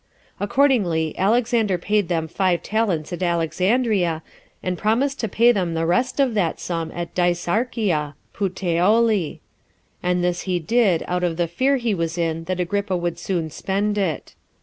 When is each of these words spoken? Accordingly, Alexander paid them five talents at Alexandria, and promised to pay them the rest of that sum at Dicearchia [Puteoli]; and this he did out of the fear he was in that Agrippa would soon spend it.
Accordingly, 0.39 1.15
Alexander 1.15 1.77
paid 1.77 2.07
them 2.07 2.27
five 2.27 2.63
talents 2.63 3.13
at 3.13 3.21
Alexandria, 3.21 4.23
and 4.63 4.75
promised 4.75 5.19
to 5.19 5.27
pay 5.29 5.51
them 5.51 5.75
the 5.75 5.85
rest 5.85 6.19
of 6.19 6.33
that 6.33 6.59
sum 6.59 6.91
at 6.95 7.13
Dicearchia 7.13 8.15
[Puteoli]; 8.33 9.41
and 10.01 10.23
this 10.23 10.41
he 10.49 10.57
did 10.57 11.03
out 11.07 11.23
of 11.23 11.37
the 11.37 11.47
fear 11.47 11.77
he 11.77 11.93
was 11.93 12.17
in 12.17 12.45
that 12.45 12.59
Agrippa 12.59 12.97
would 12.97 13.19
soon 13.19 13.51
spend 13.51 13.95
it. 13.95 14.33